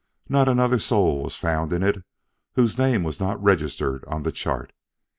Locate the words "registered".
3.39-4.03